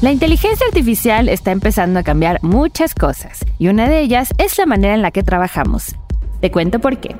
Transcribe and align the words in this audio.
La 0.00 0.12
inteligencia 0.12 0.64
artificial 0.64 1.28
está 1.28 1.50
empezando 1.50 1.98
a 1.98 2.04
cambiar 2.04 2.38
muchas 2.40 2.94
cosas, 2.94 3.44
y 3.58 3.66
una 3.66 3.88
de 3.88 3.98
ellas 3.98 4.32
es 4.38 4.56
la 4.56 4.64
manera 4.64 4.94
en 4.94 5.02
la 5.02 5.10
que 5.10 5.24
trabajamos. 5.24 5.96
Te 6.40 6.52
cuento 6.52 6.78
por 6.78 6.98
qué. 6.98 7.16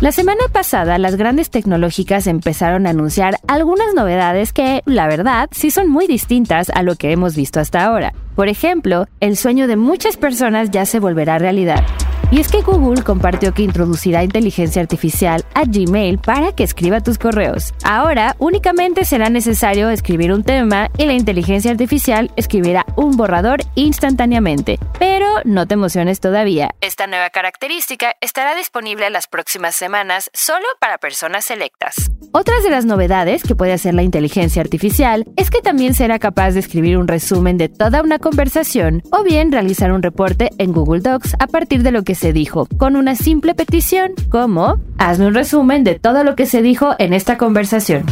La 0.00 0.10
semana 0.10 0.42
pasada 0.52 0.98
las 0.98 1.14
grandes 1.14 1.50
tecnológicas 1.50 2.26
empezaron 2.26 2.88
a 2.88 2.90
anunciar 2.90 3.38
algunas 3.46 3.94
novedades 3.94 4.52
que, 4.52 4.82
la 4.86 5.06
verdad, 5.06 5.48
sí 5.52 5.70
son 5.70 5.88
muy 5.88 6.08
distintas 6.08 6.68
a 6.70 6.82
lo 6.82 6.96
que 6.96 7.12
hemos 7.12 7.36
visto 7.36 7.60
hasta 7.60 7.84
ahora. 7.84 8.12
Por 8.34 8.48
ejemplo, 8.48 9.06
el 9.20 9.36
sueño 9.36 9.68
de 9.68 9.76
muchas 9.76 10.16
personas 10.16 10.72
ya 10.72 10.84
se 10.84 10.98
volverá 10.98 11.38
realidad. 11.38 11.84
Y 12.32 12.40
es 12.40 12.48
que 12.48 12.60
Google 12.60 13.04
compartió 13.04 13.54
que 13.54 13.62
introducirá 13.62 14.24
inteligencia 14.24 14.82
artificial 14.82 15.44
a 15.54 15.62
Gmail 15.64 16.18
para 16.18 16.52
que 16.52 16.64
escriba 16.64 17.00
tus 17.00 17.18
correos. 17.18 17.72
Ahora 17.84 18.34
únicamente 18.40 19.04
será 19.04 19.30
necesario 19.30 19.90
escribir 19.90 20.32
un 20.32 20.42
tema 20.42 20.90
y 20.98 21.06
la 21.06 21.12
inteligencia 21.12 21.70
artificial 21.70 22.32
escribirá 22.34 22.84
un 22.96 23.16
borrador 23.16 23.60
instantáneamente. 23.76 24.80
Pero 24.98 25.26
no 25.44 25.68
te 25.68 25.74
emociones 25.74 26.18
todavía. 26.18 26.70
Esta 26.80 27.06
nueva 27.06 27.30
característica 27.30 28.16
estará 28.20 28.56
disponible 28.56 29.08
las 29.10 29.28
próximas 29.28 29.76
semanas 29.76 30.28
solo 30.34 30.66
para 30.80 30.98
personas 30.98 31.44
selectas. 31.44 32.10
Otras 32.32 32.64
de 32.64 32.70
las 32.70 32.84
novedades 32.84 33.44
que 33.44 33.54
puede 33.54 33.72
hacer 33.72 33.94
la 33.94 34.02
inteligencia 34.02 34.62
artificial 34.62 35.24
es 35.36 35.48
que 35.48 35.62
también 35.62 35.94
será 35.94 36.18
capaz 36.18 36.50
de 36.50 36.60
escribir 36.60 36.98
un 36.98 37.06
resumen 37.06 37.56
de 37.56 37.68
toda 37.68 38.02
una 38.02 38.18
conversación 38.18 39.02
o 39.12 39.22
bien 39.22 39.52
realizar 39.52 39.92
un 39.92 40.02
reporte 40.02 40.50
en 40.58 40.72
Google 40.72 41.00
Docs 41.00 41.36
a 41.38 41.46
partir 41.46 41.84
de 41.84 41.92
lo 41.92 42.02
que 42.02 42.15
se 42.16 42.32
dijo, 42.32 42.66
con 42.78 42.96
una 42.96 43.14
simple 43.14 43.54
petición 43.54 44.12
como 44.30 44.80
hazme 44.98 45.28
un 45.28 45.34
resumen 45.34 45.84
de 45.84 45.98
todo 45.98 46.24
lo 46.24 46.34
que 46.34 46.46
se 46.46 46.62
dijo 46.62 46.96
en 46.98 47.12
esta 47.12 47.38
conversación. 47.38 48.04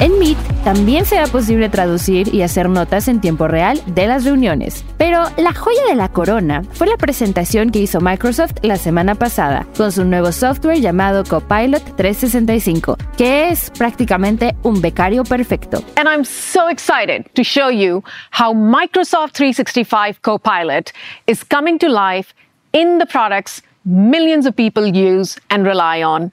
En 0.00 0.16
Meet 0.20 0.38
también 0.62 1.04
será 1.04 1.26
posible 1.26 1.68
traducir 1.68 2.32
y 2.32 2.42
hacer 2.42 2.68
notas 2.68 3.08
en 3.08 3.20
tiempo 3.20 3.48
real 3.48 3.82
de 3.86 4.06
las 4.06 4.24
reuniones. 4.24 4.84
Pero 4.96 5.24
la 5.36 5.52
joya 5.52 5.82
de 5.88 5.96
la 5.96 6.08
corona 6.08 6.62
fue 6.70 6.86
la 6.86 6.96
presentación 6.96 7.70
que 7.70 7.80
hizo 7.80 8.00
Microsoft 8.00 8.52
la 8.62 8.76
semana 8.76 9.16
pasada, 9.16 9.66
con 9.76 9.90
su 9.90 10.04
nuevo 10.04 10.30
software 10.30 10.80
llamado 10.80 11.24
Copilot 11.24 11.96
365, 11.96 12.96
que 13.16 13.48
es 13.48 13.70
prácticamente 13.70 14.54
un 14.62 14.80
becario 14.80 15.24
perfecto. 15.24 15.82
And 15.96 16.08
I'm 16.08 16.24
so 16.24 16.68
excited 16.68 17.26
to 17.34 17.42
show 17.42 17.68
you 17.68 18.04
how 18.30 18.54
Microsoft 18.54 19.32
365 19.32 20.22
Copilot 20.22 20.92
is 21.26 21.42
coming 21.42 21.76
to 21.78 21.88
life 21.88 22.34
in 22.72 22.98
the 22.98 23.06
products 23.06 23.62
millions 23.84 24.46
of 24.46 24.54
people 24.54 24.86
use 24.86 25.38
and 25.50 25.64
rely 25.64 26.02
on 26.02 26.30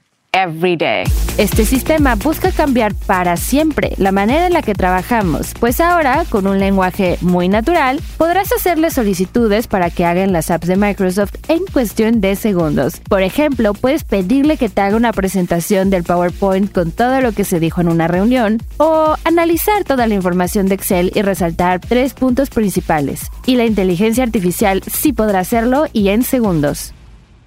Este 1.38 1.64
sistema 1.64 2.14
busca 2.14 2.52
cambiar 2.52 2.94
para 2.94 3.38
siempre 3.38 3.94
la 3.96 4.12
manera 4.12 4.46
en 4.46 4.52
la 4.52 4.60
que 4.60 4.74
trabajamos, 4.74 5.54
pues 5.58 5.80
ahora, 5.80 6.26
con 6.28 6.46
un 6.46 6.58
lenguaje 6.58 7.16
muy 7.22 7.48
natural, 7.48 8.00
podrás 8.18 8.52
hacerle 8.52 8.90
solicitudes 8.90 9.66
para 9.66 9.88
que 9.88 10.04
hagan 10.04 10.34
las 10.34 10.50
apps 10.50 10.68
de 10.68 10.76
Microsoft 10.76 11.36
en 11.48 11.64
cuestión 11.72 12.20
de 12.20 12.36
segundos. 12.36 13.00
Por 13.08 13.22
ejemplo, 13.22 13.72
puedes 13.72 14.04
pedirle 14.04 14.58
que 14.58 14.68
te 14.68 14.82
haga 14.82 14.96
una 14.96 15.14
presentación 15.14 15.88
del 15.88 16.04
PowerPoint 16.04 16.70
con 16.70 16.90
todo 16.90 17.22
lo 17.22 17.32
que 17.32 17.44
se 17.44 17.58
dijo 17.58 17.80
en 17.80 17.88
una 17.88 18.06
reunión, 18.06 18.60
o 18.76 19.16
analizar 19.24 19.84
toda 19.84 20.06
la 20.06 20.14
información 20.14 20.66
de 20.66 20.74
Excel 20.74 21.12
y 21.14 21.22
resaltar 21.22 21.80
tres 21.80 22.12
puntos 22.12 22.50
principales. 22.50 23.30
Y 23.46 23.56
la 23.56 23.64
inteligencia 23.64 24.22
artificial 24.22 24.82
sí 24.82 25.14
podrá 25.14 25.40
hacerlo 25.40 25.86
y 25.94 26.08
en 26.08 26.24
segundos. 26.24 26.92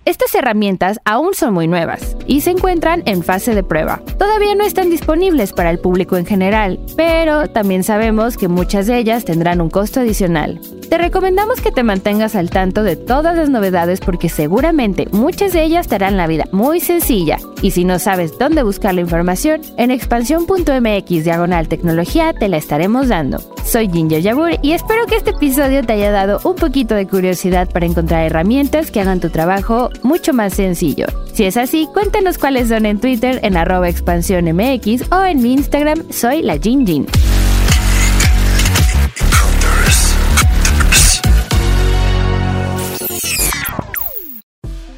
Estas 0.10 0.34
herramientas 0.34 1.00
aún 1.06 1.36
son 1.36 1.54
muy 1.54 1.68
nuevas 1.68 2.18
y 2.26 2.42
se 2.42 2.50
encuentran 2.50 3.04
en 3.06 3.22
fase 3.22 3.54
de 3.54 3.62
prueba. 3.62 4.02
Todavía 4.18 4.56
no 4.56 4.64
están 4.64 4.90
disponibles 4.90 5.54
para 5.54 5.70
el 5.70 5.78
público 5.78 6.18
en 6.18 6.26
general, 6.26 6.80
pero 6.98 7.48
también 7.48 7.84
sabemos 7.84 8.36
que 8.36 8.48
muchas 8.48 8.88
de 8.88 8.98
ellas 8.98 9.24
tendrán 9.24 9.62
un 9.62 9.70
costo 9.70 10.00
adicional. 10.00 10.60
Te 10.90 10.98
recomendamos 10.98 11.62
que 11.62 11.72
te 11.72 11.84
mantengas 11.84 12.34
al 12.34 12.50
tanto 12.50 12.82
de 12.82 12.96
todas 12.96 13.38
las 13.38 13.52
novedades 13.52 14.00
porque 14.00 14.30
seguramente 14.30 15.08
muchas 15.12 15.54
de 15.54 15.62
ellas 15.62 15.88
te 15.88 15.94
harán 15.94 16.18
la 16.18 16.26
vida 16.26 16.46
muy 16.52 16.80
sencilla. 16.80 17.38
Y 17.62 17.70
si 17.70 17.86
no 17.86 18.00
sabes 18.00 18.36
dónde 18.40 18.64
buscar 18.64 18.96
la 18.96 19.02
información, 19.02 19.62
en 19.78 19.92
expansión.mx 19.92 21.24
diagonal 21.24 21.68
tecnología 21.68 22.34
te 22.34 22.50
la 22.50 22.58
estaremos 22.58 23.10
dando. 23.10 23.59
Soy 23.70 23.88
Ginger 23.88 24.24
Yabur 24.24 24.54
y 24.64 24.72
espero 24.72 25.06
que 25.06 25.16
este 25.16 25.30
episodio 25.30 25.84
te 25.84 25.94
haya 25.94 26.10
dado 26.10 26.40
un 26.44 26.56
poquito 26.56 26.96
de 26.96 27.06
curiosidad 27.06 27.70
para 27.70 27.86
encontrar 27.86 28.26
herramientas 28.26 28.90
que 28.90 29.00
hagan 29.00 29.20
tu 29.20 29.30
trabajo 29.30 29.92
mucho 30.02 30.34
más 30.34 30.56
sencillo. 30.56 31.06
Si 31.34 31.44
es 31.44 31.56
así, 31.56 31.88
cuéntanos 31.94 32.40
cuáles 32.40 32.70
son 32.70 32.88
en 32.88 33.00
Twitter 33.00 33.40
en 33.44 33.56
arroba 33.56 33.88
expansiónmx 33.88 35.12
o 35.12 35.24
en 35.24 35.44
mi 35.44 35.54
Instagram 35.54 36.04
soy 36.10 36.42
la 36.42 36.58
Jin 36.58 37.06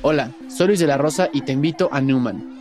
Hola, 0.01 0.31
soy 0.47 0.67
Luis 0.67 0.79
de 0.79 0.87
la 0.87 0.97
Rosa 0.97 1.27
y 1.33 1.41
te 1.41 1.51
invito 1.51 1.89
a 1.91 1.99
Newman, 1.99 2.60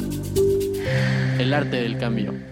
El 1.41 1.55
arte 1.55 1.77
del 1.77 1.97
cambio. 1.97 2.50